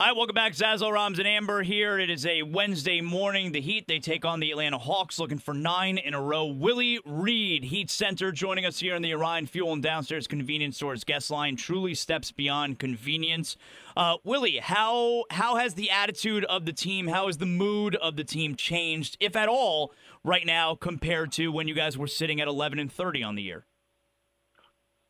[0.00, 0.52] All right, welcome back.
[0.52, 1.98] Zaslow Roms and Amber here.
[1.98, 3.50] It is a Wednesday morning.
[3.50, 6.46] The Heat, they take on the Atlanta Hawks looking for nine in a row.
[6.46, 11.02] Willie Reed, Heat Center, joining us here in the Orion Fuel and Downstairs Convenience Stores
[11.02, 11.56] guest line.
[11.56, 13.56] Truly steps beyond convenience.
[13.96, 18.14] Uh, Willie, how, how has the attitude of the team, how has the mood of
[18.14, 19.92] the team changed, if at all,
[20.22, 23.42] right now compared to when you guys were sitting at 11 and 30 on the
[23.42, 23.66] year?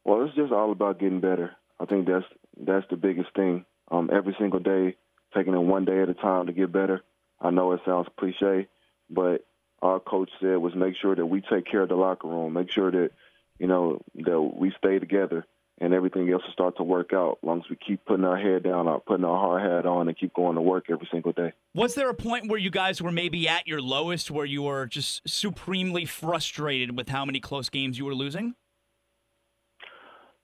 [0.07, 1.51] Well, it's just all about getting better.
[1.79, 2.25] I think that's
[2.57, 4.97] that's the biggest thing um, every single day,
[5.35, 7.03] taking it one day at a time to get better.
[7.41, 8.69] I know it sounds cliche,
[9.11, 9.47] but
[9.81, 12.71] our coach said was make sure that we take care of the locker room, make
[12.71, 13.11] sure that
[13.59, 15.47] you know that we stay together,
[15.81, 17.39] and everything else will start to work out.
[17.43, 20.09] As long as we keep putting our head down, uh, putting our hard hat on,
[20.09, 21.53] and keep going to work every single day.
[21.75, 24.87] Was there a point where you guys were maybe at your lowest, where you were
[24.87, 28.55] just supremely frustrated with how many close games you were losing?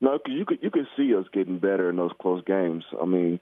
[0.04, 2.84] No, because you could you could see us getting better in those close games.
[3.00, 3.40] I mean,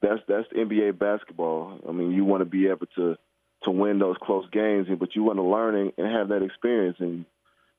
[0.00, 1.80] that's that's NBA basketball.
[1.88, 3.16] I mean, you want to be able to
[3.64, 6.98] to win those close games, but you want to learn and, and have that experience.
[7.00, 7.24] And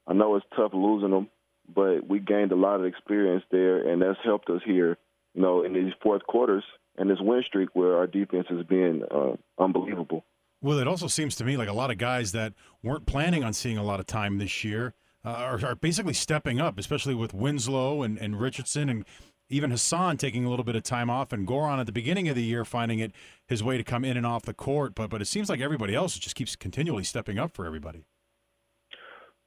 [0.05, 1.29] I know it's tough losing them,
[1.73, 4.97] but we gained a lot of experience there, and that's helped us here.
[5.33, 6.65] You know, in these fourth quarters
[6.97, 10.25] and this win streak where our defense has been uh, unbelievable.
[10.61, 13.53] Well, it also seems to me like a lot of guys that weren't planning on
[13.53, 17.33] seeing a lot of time this year uh, are, are, basically stepping up, especially with
[17.33, 19.05] Winslow and, and Richardson and
[19.49, 22.35] even Hassan taking a little bit of time off and Goran at the beginning of
[22.35, 23.11] the year finding it
[23.47, 24.95] his way to come in and off the court.
[24.95, 28.05] But but it seems like everybody else just keeps continually stepping up for everybody.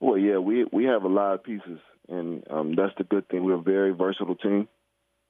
[0.00, 1.78] Well, yeah, we we have a lot of pieces,
[2.08, 3.44] and um, that's the good thing.
[3.44, 4.68] We're a very versatile team.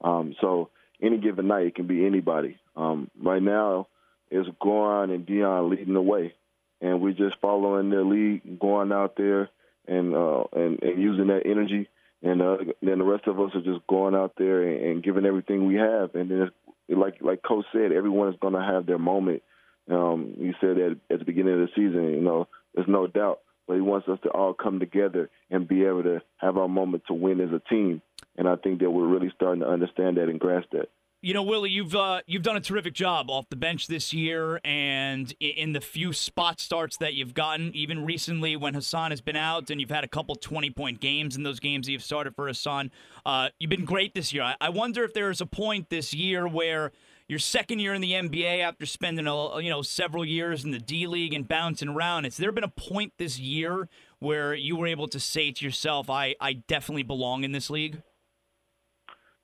[0.02, 0.70] Um, so
[1.00, 2.58] any given night, it can be anybody.
[2.74, 3.88] Um, right now,
[4.30, 6.34] it's Goran and Dion leading the way,
[6.80, 9.50] and we're just following their lead, going out there
[9.86, 11.88] and uh, and and using that energy.
[12.22, 15.26] And uh, then the rest of us are just going out there and, and giving
[15.26, 16.14] everything we have.
[16.14, 16.50] And then,
[16.88, 19.42] like like Coach said, everyone is going to have their moment.
[19.90, 23.40] Um, he said that at the beginning of the season, you know, there's no doubt.
[23.66, 27.04] But he wants us to all come together and be able to have our moment
[27.06, 28.02] to win as a team.
[28.36, 30.88] And I think that we're really starting to understand that and grasp that.
[31.24, 34.60] You know, Willie, you've uh, you've done a terrific job off the bench this year,
[34.64, 39.36] and in the few spot starts that you've gotten, even recently when Hassan has been
[39.36, 42.34] out, and you've had a couple twenty point games in those games that you've started
[42.34, 42.90] for Hassan.
[43.24, 44.42] Uh, you've been great this year.
[44.42, 46.90] I, I wonder if there is a point this year where
[47.28, 50.80] your second year in the NBA after spending a, you know several years in the
[50.80, 52.24] D League and bouncing around.
[52.24, 56.10] Has there been a point this year where you were able to say to yourself,
[56.10, 58.02] "I I definitely belong in this league"?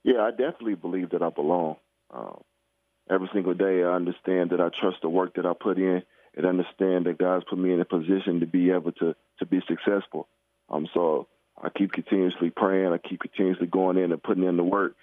[0.05, 1.77] Yeah, I definitely believe that I belong.
[2.13, 2.41] Um,
[3.11, 6.03] every single day, I understand that I trust the work that I put in,
[6.37, 9.61] and understand that God's put me in a position to be able to to be
[9.67, 10.29] successful.
[10.69, 11.29] Um, so
[11.61, 12.93] I keep continuously praying.
[12.93, 14.95] I keep continuously going in and putting in the work,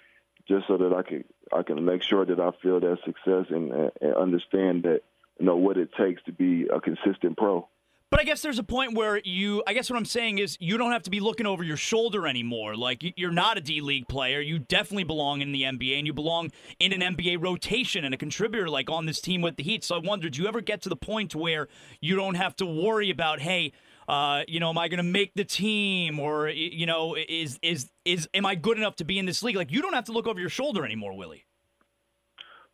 [0.48, 3.72] just so that I can I can make sure that I feel that success and,
[4.00, 5.02] and understand that
[5.38, 7.68] you know what it takes to be a consistent pro.
[8.16, 10.78] But I guess there's a point where you, I guess what I'm saying is you
[10.78, 12.74] don't have to be looking over your shoulder anymore.
[12.74, 14.40] Like you're not a D League player.
[14.40, 16.50] You definitely belong in the NBA and you belong
[16.80, 19.84] in an NBA rotation and a contributor like on this team with the Heat.
[19.84, 21.68] So I wondered, do you ever get to the point where
[22.00, 23.74] you don't have to worry about, hey,
[24.08, 27.90] uh, you know, am I going to make the team or, you know, is, is,
[28.06, 29.56] is, am I good enough to be in this league?
[29.56, 31.45] Like you don't have to look over your shoulder anymore, Willie.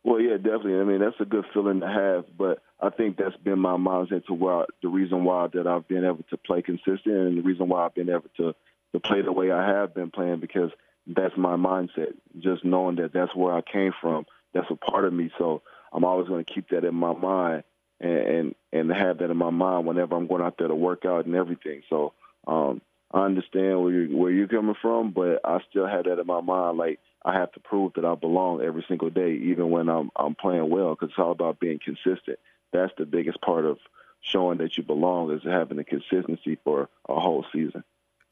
[0.03, 0.79] Well, yeah, definitely.
[0.79, 4.25] I mean, that's a good feeling to have, but I think that's been my mindset
[4.25, 7.69] to where the reason why that I've been able to play consistent and the reason
[7.69, 8.53] why I've been able to
[8.93, 10.69] to play the way I have been playing because
[11.07, 12.13] that's my mindset.
[12.39, 15.31] Just knowing that that's where I came from, that's a part of me.
[15.37, 17.63] So I'm always going to keep that in my mind
[17.99, 21.05] and, and and have that in my mind whenever I'm going out there to work
[21.05, 21.81] out and everything.
[21.89, 22.13] So
[22.45, 22.81] um,
[23.13, 26.41] I understand where you're, where you're coming from, but I still have that in my
[26.41, 26.77] mind.
[26.77, 30.35] Like I have to prove that I belong every single day, even when I'm I'm
[30.35, 32.39] playing well, because it's all about being consistent.
[32.71, 33.77] That's the biggest part of
[34.21, 37.83] showing that you belong is having the consistency for a whole season.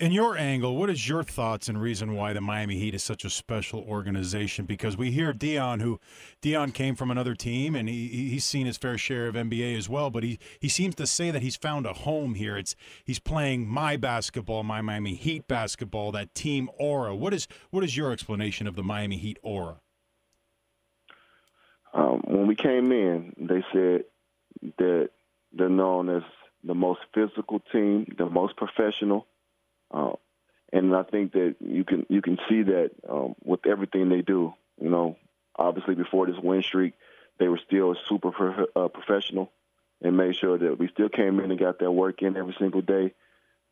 [0.02, 3.24] In your angle, what is your thoughts and reason why the Miami Heat is such
[3.24, 4.66] a special organization?
[4.66, 6.00] Because we hear Dion, who
[6.42, 9.88] Dion came from another team, and he he's seen his fair share of NBA as
[9.88, 10.10] well.
[10.10, 12.58] But he he seems to say that he's found a home here.
[12.58, 12.76] It's
[13.06, 17.16] he's playing my basketball, my Miami Heat basketball, that team aura.
[17.16, 19.82] What is what is your explanation of the Miami Heat aura?
[21.94, 24.06] Um, when we came in, they said
[24.80, 25.12] that
[25.54, 26.24] they're known as
[26.64, 29.28] the most physical team, the most professional,
[29.92, 30.14] uh,
[30.74, 34.54] and I think that you can you can see that um, with everything they do.
[34.80, 35.18] You know,
[35.56, 36.94] obviously before this win streak,
[37.40, 39.52] they were still super pro- uh, professional
[40.02, 42.82] and made sure that we still came in and got that work in every single
[42.82, 43.14] day.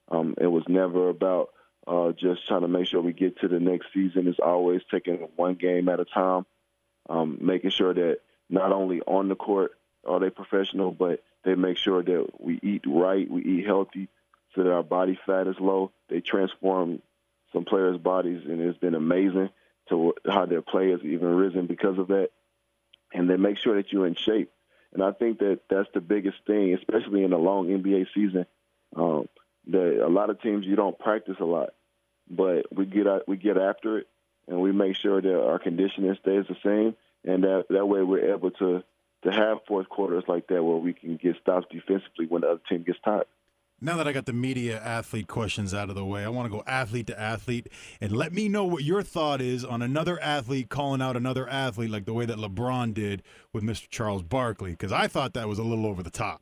[0.09, 1.49] Um, it was never about
[1.87, 4.27] uh, just trying to make sure we get to the next season.
[4.27, 6.45] It's always taking one game at a time,
[7.09, 8.19] um, making sure that
[8.49, 9.71] not only on the court
[10.05, 14.07] are they professional, but they make sure that we eat right, we eat healthy,
[14.55, 15.91] so that our body fat is low.
[16.09, 17.01] They transform
[17.53, 19.49] some players' bodies, and it's been amazing
[19.89, 22.29] to how their play has even risen because of that.
[23.13, 24.51] And they make sure that you're in shape.
[24.93, 28.45] And I think that that's the biggest thing, especially in a long NBA season.
[28.95, 29.27] Um,
[29.67, 31.71] that a lot of teams you don't practice a lot,
[32.29, 34.07] but we get out, we get after it,
[34.47, 38.33] and we make sure that our conditioning stays the same, and that that way we're
[38.33, 38.83] able to
[39.23, 42.61] to have fourth quarters like that where we can get stops defensively when the other
[42.67, 43.25] team gets tired.
[43.81, 46.57] Now that I got the media athlete questions out of the way, I want to
[46.57, 47.67] go athlete to athlete
[48.01, 51.89] and let me know what your thought is on another athlete calling out another athlete
[51.89, 53.23] like the way that LeBron did
[53.53, 53.87] with Mr.
[53.89, 56.41] Charles Barkley because I thought that was a little over the top.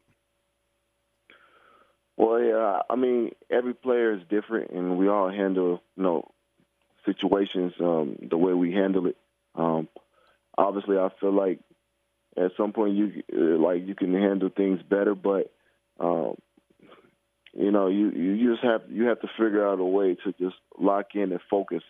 [2.17, 6.31] Well, yeah, I mean, every player is different, and we all handle, you know,
[7.05, 9.17] situations um, the way we handle it.
[9.53, 9.87] Um,
[10.57, 11.59] obviously, I feel like
[12.35, 13.23] at some point you
[13.59, 15.51] like you can handle things better, but
[15.99, 16.35] um,
[17.57, 20.55] you know, you you just have you have to figure out a way to just
[20.77, 21.81] lock in and focus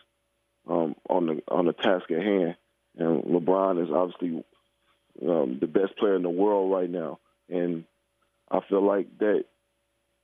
[0.69, 2.55] um, on the on the task at hand.
[2.97, 4.43] And LeBron is obviously
[5.21, 7.19] um, the best player in the world right now,
[7.49, 7.83] and
[8.49, 9.43] I feel like that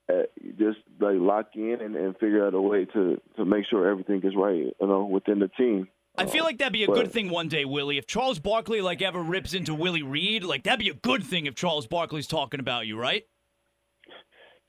[0.09, 0.23] uh,
[0.57, 4.21] just like lock in and, and figure out a way to to make sure everything
[4.23, 5.89] is right, you know, within the team.
[6.15, 7.97] I feel like that'd be a but- good thing one day, Willie.
[7.97, 11.47] If Charles Barkley like ever rips into Willie Reed, like that'd be a good thing
[11.47, 13.25] if Charles Barkley's talking about you, right?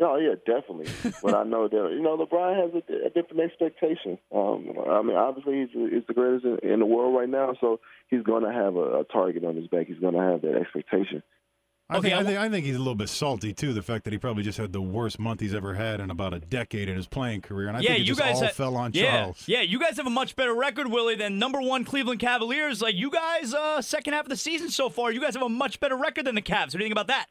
[0.01, 0.89] No, yeah, definitely.
[1.23, 4.19] but I know that you know LeBron has a, a different expectation.
[4.35, 7.79] Um, I mean, obviously he's, he's the greatest in, in the world right now, so
[8.09, 9.87] he's going to have a, a target on his back.
[9.87, 11.23] He's going to have that expectation.
[11.89, 13.73] I, Okay, think, I I, think, I think he's a little bit salty too.
[13.75, 16.33] The fact that he probably just had the worst month he's ever had in about
[16.33, 18.47] a decade in his playing career, and I yeah, think it you just guys all
[18.47, 19.45] ha- fell on yeah, Charles.
[19.47, 22.81] Yeah, you guys have a much better record, Willie, than number one Cleveland Cavaliers.
[22.81, 25.49] Like you guys, uh, second half of the season so far, you guys have a
[25.49, 26.69] much better record than the Cavs.
[26.69, 27.27] What do you think about that?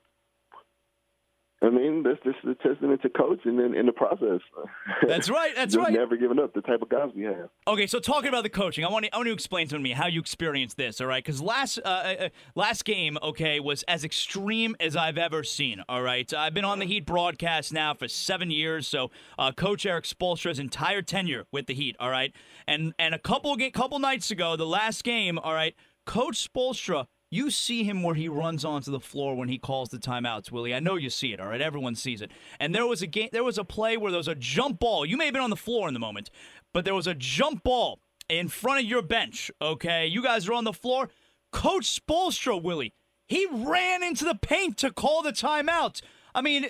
[1.63, 4.41] I mean, this this is a testament to coaching in, in the process.
[5.07, 5.53] That's right.
[5.55, 5.93] That's right.
[5.93, 6.53] Never giving up.
[6.53, 7.49] The type of guys we have.
[7.67, 9.91] Okay, so talking about the coaching, I want to, I want to explain to me
[9.91, 10.99] how you experienced this.
[10.99, 15.41] All right, because last uh, uh, last game, okay, was as extreme as I've ever
[15.45, 15.81] seen.
[15.87, 19.85] All right, I've been on the Heat broadcast now for seven years, so uh, Coach
[19.85, 21.95] Erik Spoelstra's entire tenure with the Heat.
[21.97, 22.33] All right,
[22.67, 25.39] and and a couple couple nights ago, the last game.
[25.39, 25.75] All right,
[26.05, 27.07] Coach Spoelstra.
[27.33, 30.75] You see him where he runs onto the floor when he calls the timeouts, Willie.
[30.75, 31.61] I know you see it, all right?
[31.61, 32.29] Everyone sees it.
[32.59, 35.03] And there was a game there was a play where there was a jump ball.
[35.03, 36.29] You may have been on the floor in the moment,
[36.75, 37.99] but there was a jump ball
[38.29, 40.05] in front of your bench, okay?
[40.05, 41.09] You guys are on the floor.
[41.51, 42.93] Coach Spoelstra, Willie,
[43.27, 46.01] he ran into the paint to call the timeout.
[46.35, 46.69] I mean, uh,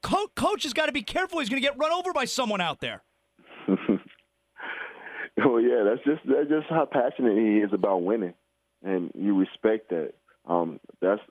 [0.00, 1.40] co- coach has got to be careful.
[1.40, 3.02] He's going to get run over by someone out there.
[5.36, 8.34] Well, yeah, that's just that's just how passionate he is about winning,
[8.84, 10.12] and you respect that.
[10.46, 11.22] Um, that's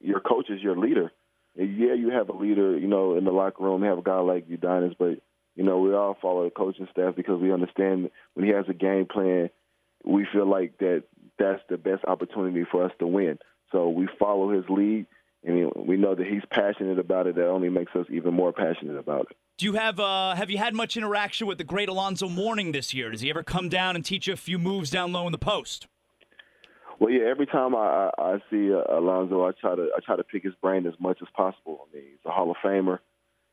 [0.00, 1.10] your coach is your leader.
[1.56, 3.82] And yeah, you have a leader, you know, in the locker room.
[3.82, 5.20] You have a guy like Udonis, but
[5.56, 8.74] you know, we all follow the coaching staff because we understand when he has a
[8.74, 9.50] game plan,
[10.04, 11.02] we feel like that
[11.38, 13.38] that's the best opportunity for us to win.
[13.72, 15.06] So we follow his lead,
[15.42, 17.34] and we know that he's passionate about it.
[17.34, 19.36] That only makes us even more passionate about it.
[19.56, 22.94] Do you have uh, have you had much interaction with the great Alonzo Mourning this
[22.94, 23.10] year?
[23.10, 25.38] Does he ever come down and teach you a few moves down low in the
[25.38, 25.88] post?
[26.98, 27.26] Well, yeah.
[27.28, 30.54] Every time I, I, see uh, Alonzo, I try to I try to pick his
[30.60, 31.86] brain as much as possible.
[31.88, 32.98] I mean, he's a Hall of Famer,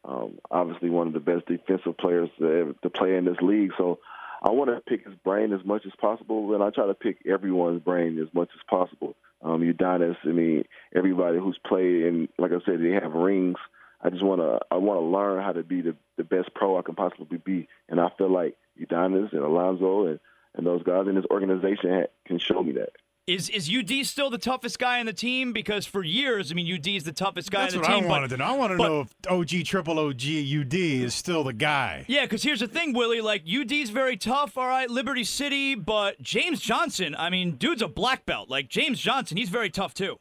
[0.04, 3.72] um, obviously one of the best defensive players to, ever, to play in this league.
[3.78, 4.00] So
[4.42, 7.18] I want to pick his brain as much as possible, and I try to pick
[7.26, 9.16] everyone's brain as much as possible.
[9.42, 10.64] Um, Udonis, I mean,
[10.96, 13.58] everybody who's played, and like I said, they have rings.
[14.02, 16.78] I just want to I want to learn how to be the, the best pro
[16.78, 20.20] I can possibly be, and I feel like Udonis and Alonzo and,
[20.54, 22.92] and those guys in this organization can show me that.
[23.28, 25.52] Is is UD still the toughest guy on the team?
[25.52, 28.04] Because for years, I mean, UD is the toughest guy That's on the what team.
[28.04, 28.46] I but- wanted to know.
[28.46, 30.22] I want to but- know if OG Triple OG
[30.62, 32.06] UD is still the guy.
[32.08, 33.22] Yeah, because here's the thing, Willie.
[33.22, 37.88] Like UD's very tough, all right, Liberty City, but James Johnson, I mean, dude's a
[37.88, 38.48] black belt.
[38.48, 40.18] Like James Johnson, he's very tough too.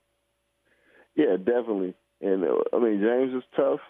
[1.14, 1.94] Yeah, definitely.
[2.22, 3.80] And uh, I mean, James is tough.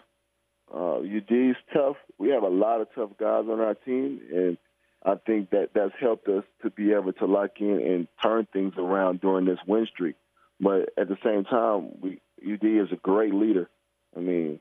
[0.73, 1.95] Uh, UD's tough.
[2.17, 4.57] We have a lot of tough guys on our team, and
[5.05, 8.73] I think that that's helped us to be able to lock in and turn things
[8.77, 10.15] around during this win streak.
[10.59, 13.69] but at the same time, we, UD is a great leader.
[14.17, 14.59] I mean,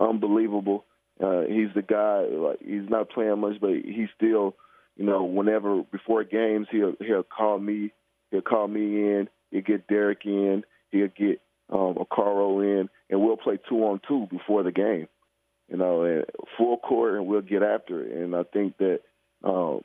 [0.00, 0.84] unbelievable.
[1.22, 2.22] Uh, he's the guy.
[2.22, 4.56] Like he's not playing much, but he still,
[4.96, 7.92] you know, whenever before games, he'll he'll call me.
[8.30, 9.28] He'll call me in.
[9.50, 10.64] He'll get Derek in.
[10.90, 15.08] He'll get um, Okaro in, and we'll play two on two before the game.
[15.68, 16.24] You know, and
[16.58, 18.12] full court, and we'll get after it.
[18.12, 19.00] And I think that,
[19.44, 19.80] um,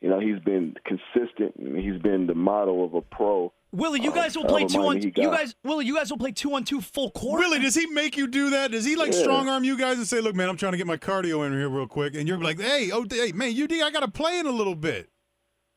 [0.00, 1.54] you know, he's been consistent.
[1.56, 4.80] He's been the model of a pro Willie, you Uh, guys will I play two
[4.80, 4.96] on.
[5.00, 7.40] he You guys, Willie, you guys will play two on two full court.
[7.40, 7.60] Really?
[7.60, 8.72] Does he make you do that?
[8.72, 9.20] Does he like Yeah.
[9.20, 11.52] strong arm you guys and say, "Look, man, I'm trying to get my cardio in
[11.52, 14.40] here real quick," and you're like, "Hey, oh, hey, man, UD, I got to play
[14.40, 15.08] in a little bit."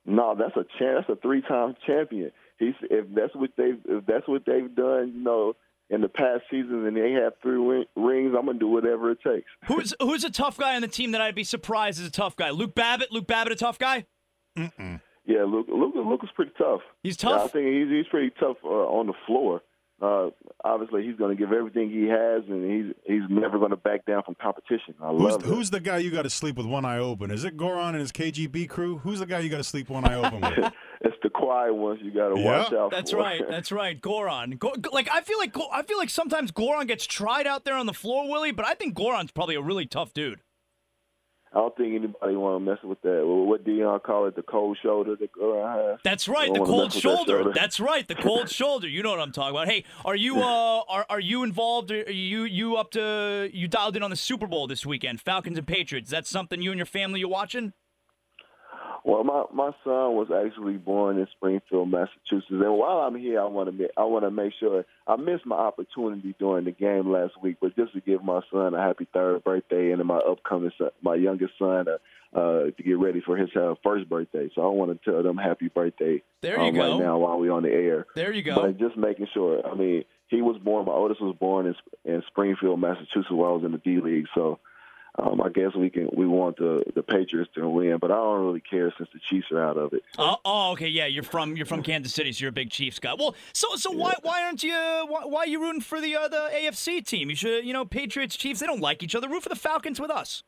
[0.06, 1.06] No, that's a champ.
[1.06, 2.32] That's a three-time champion.
[2.58, 5.54] He's if that's what they if that's what they've done, you know,
[5.94, 8.34] in the past seasons, and they have three rings.
[8.38, 9.48] I'm gonna do whatever it takes.
[9.68, 12.36] Who's who's a tough guy on the team that I'd be surprised is a tough
[12.36, 12.50] guy?
[12.50, 13.12] Luke Babbitt.
[13.12, 14.06] Luke Babbitt, a tough guy.
[14.56, 15.68] Yeah, Luke.
[15.70, 16.82] Luke, Luke is pretty tough.
[17.02, 19.62] He's Yeah, I think he's he's pretty tough uh, on the floor.
[20.02, 20.32] Uh,
[20.66, 24.06] obviously, he's going to give everything he has, and he's he's never going to back
[24.06, 24.96] down from competition.
[25.02, 25.48] I Who's, love that.
[25.48, 27.32] who's the guy you got to sleep with one eye open?
[27.32, 28.98] Is it Goran and his KGB crew?
[28.98, 30.74] Who's the guy you got to sleep one eye open with?
[31.06, 32.64] It's the quiet ones you got to Yeah.
[32.64, 33.18] watch out That's for.
[33.18, 33.42] That's right.
[33.50, 34.02] That's right.
[34.02, 34.58] Goran.
[34.58, 37.86] Go, like I feel like I feel like sometimes Goran gets tried out there on
[37.88, 38.52] the floor, Willie.
[38.54, 40.40] But I think Goran's probably a really tough dude.
[41.52, 43.22] I don't think anybody want to mess with that.
[43.24, 46.00] What Dion call it, the cold shoulder that Goran has.
[46.04, 47.32] That's right, the cold mess with that shoulder.
[47.44, 47.52] shoulder.
[47.54, 48.88] That's right, the cold shoulder.
[48.88, 49.68] You know what I'm talking about.
[49.68, 51.92] Hey, are you uh are are you involved?
[51.92, 55.20] Are you you up to you dialed in on the Super Bowl this weekend?
[55.22, 56.08] Falcons and Patriots.
[56.08, 57.74] Is that something you and your family are watching?
[59.06, 63.46] Well, my my son was actually born in Springfield, Massachusetts, and while I'm here, I
[63.46, 67.34] want to I want to make sure I missed my opportunity during the game last
[67.42, 70.90] week, but just to give my son a happy third birthday and my upcoming son,
[71.02, 71.98] my youngest son uh,
[72.38, 74.50] uh, to get ready for his uh, first birthday.
[74.56, 76.92] So I want to tell them happy birthday There you um, go.
[76.92, 78.08] right now while we're on the air.
[78.16, 78.56] There you go.
[78.56, 79.68] But just making sure.
[79.68, 80.86] I mean, he was born.
[80.86, 84.28] My oldest was born in, in Springfield, Massachusetts, while I was in the D League.
[84.34, 84.60] So
[85.20, 86.10] um, I guess we can.
[86.16, 89.48] We want the the Patriots to win, but I don't really care since the Chiefs
[89.52, 90.02] are out of it.
[90.18, 91.06] Oh, oh, okay, yeah.
[91.06, 93.14] You're from you're from Kansas City, so you're a big Chiefs guy.
[93.14, 96.28] Well, so so why why aren't you why, why are you rooting for the uh,
[96.28, 97.30] the AFC team?
[97.30, 98.60] You should you know Patriots Chiefs.
[98.60, 99.30] They don't like each other.
[99.30, 100.44] Root for the Falcons with us.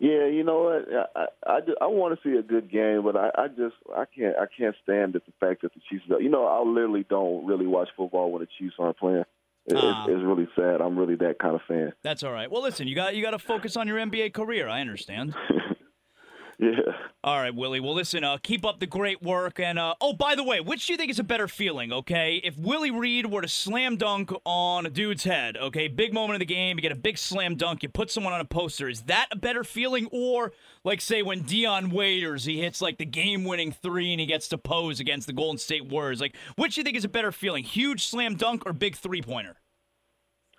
[0.00, 0.88] Yeah, you know what?
[0.92, 3.74] I I, I, just- I want to see a good game, but I, I just
[3.96, 6.04] I can't I can't stand the fact that the Chiefs.
[6.12, 9.24] Are, You know, I literally don't really watch football when the Chiefs aren't playing.
[9.66, 10.04] It, Ah.
[10.04, 10.80] it's, it's really sad.
[10.80, 11.92] I'm really that kind of fan.
[12.02, 12.50] That's all right.
[12.50, 14.68] Well, listen, you got you got to focus on your NBA career.
[14.68, 15.34] I understand.
[16.64, 16.94] Yeah.
[17.22, 17.80] All right, Willie.
[17.80, 19.60] Well, listen, uh, keep up the great work.
[19.60, 21.92] And uh, oh, by the way, which do you think is a better feeling?
[21.92, 26.36] Okay, if Willie Reed were to slam dunk on a dude's head, okay, big moment
[26.36, 28.88] of the game, you get a big slam dunk, you put someone on a poster.
[28.88, 30.52] Is that a better feeling, or
[30.84, 34.56] like say when Dion Waiters he hits like the game-winning three and he gets to
[34.56, 36.20] pose against the Golden State Warriors?
[36.20, 39.56] Like, which do you think is a better feeling, huge slam dunk or big three-pointer?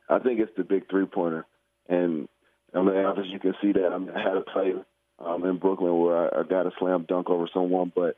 [0.08, 1.48] I think it's the big three pointer,
[1.90, 2.28] and
[2.76, 3.92] I mean, obviously you can see that.
[3.92, 4.74] I, mean, I had a play
[5.20, 8.18] um, in Brooklyn where I, I got a slam dunk over someone, but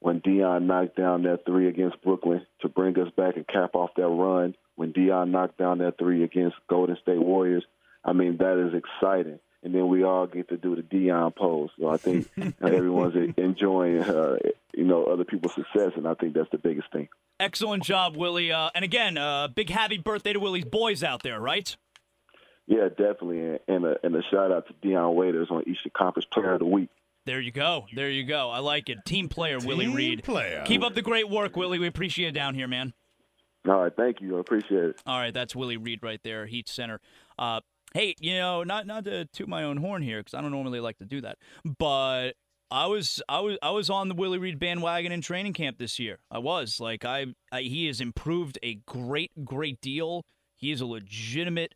[0.00, 3.90] when Dion knocked down that three against Brooklyn to bring us back and cap off
[3.96, 7.64] that run, when Dion knocked down that three against Golden State Warriors,
[8.04, 9.38] I mean that is exciting.
[9.62, 11.70] And then we all get to do the Dion pose.
[11.80, 12.28] So I think
[12.60, 14.36] everyone's enjoying, uh,
[14.74, 17.08] you know, other people's success, and I think that's the biggest thing.
[17.40, 18.52] Excellent job, Willie.
[18.52, 21.76] Uh, and again, uh, big happy birthday to Willie's boys out there, right?
[22.66, 26.26] Yeah, definitely, and, and a and a shout out to Dion Waiters on Eastern Conference
[26.26, 26.88] Player of the Week.
[27.26, 27.86] There you go.
[27.94, 28.50] There you go.
[28.50, 28.98] I like it.
[29.06, 30.24] Team player, Willie Team Reed.
[30.24, 30.62] player.
[30.66, 31.78] Keep up the great work, Willie.
[31.78, 32.92] We appreciate it down here, man.
[33.66, 34.36] All right, thank you.
[34.36, 35.02] I appreciate it.
[35.06, 37.00] All right, that's Willie Reed right there, Heat Center.
[37.38, 37.60] Uh,
[37.94, 40.80] hey, you know, not not to toot my own horn here because I don't normally
[40.80, 41.38] like to do that,
[41.78, 42.32] but
[42.70, 45.98] I was I was I was on the Willie Reed bandwagon in training camp this
[45.98, 46.18] year.
[46.30, 50.24] I was like I, I he has improved a great great deal.
[50.56, 51.74] He is a legitimate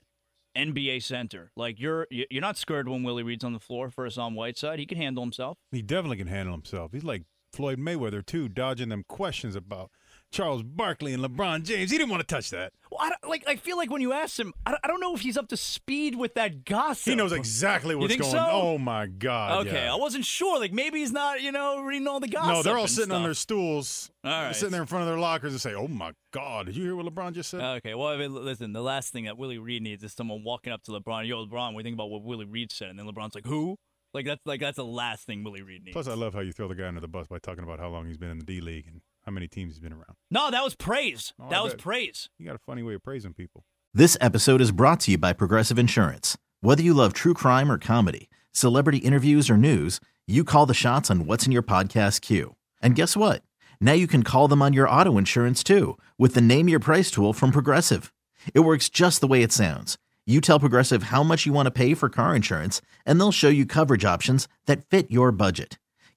[0.57, 1.50] NBA center.
[1.57, 4.78] Like you're you're not scared when Willie Reed's on the floor for Hassan Whiteside.
[4.78, 5.59] He can handle himself.
[5.71, 6.93] He definitely can handle himself.
[6.93, 9.90] He's like Floyd Mayweather too, dodging them questions about
[10.31, 11.90] Charles Barkley and LeBron James.
[11.90, 12.73] He didn't want to touch that.
[12.99, 15.21] I like I feel like when you ask him, I don't, I don't know if
[15.21, 17.11] he's up to speed with that gossip.
[17.11, 18.31] He knows exactly what's going.
[18.31, 18.49] so?
[18.50, 19.67] Oh my God!
[19.67, 19.93] Okay, yeah.
[19.93, 20.59] I wasn't sure.
[20.59, 22.52] Like maybe he's not, you know, reading all the gossip.
[22.55, 24.55] No, they're all sitting on their stools, All right.
[24.55, 26.97] sitting there in front of their lockers and say, "Oh my God, did you hear
[26.97, 28.73] what LeBron just said?" Okay, well, I mean, listen.
[28.73, 31.26] The last thing that Willie Reed needs is someone walking up to LeBron.
[31.26, 33.76] Yo, LeBron, we think about what Willie Reed said, and then LeBron's like, "Who?"
[34.14, 35.93] Like that's like that's the last thing Willie Reed needs.
[35.95, 37.88] Plus, I love how you throw the guy under the bus by talking about how
[37.88, 40.16] long he's been in the D League and how many teams he's been around.
[40.30, 41.35] no, that was praise.
[41.38, 41.82] Oh, I that was bet.
[41.82, 42.30] praise.
[42.38, 43.62] You got a funny way of praising people.
[43.92, 46.38] This episode is brought to you by Progressive Insurance.
[46.62, 51.11] Whether you love true crime or comedy, celebrity interviews or news, you call the shots
[51.11, 52.56] on what's in your podcast queue.
[52.80, 53.42] And guess what?
[53.82, 57.11] Now you can call them on your auto insurance too with the Name Your Price
[57.11, 58.11] tool from Progressive.
[58.54, 59.99] It works just the way it sounds.
[60.26, 63.49] You tell Progressive how much you want to pay for car insurance, and they'll show
[63.50, 65.76] you coverage options that fit your budget.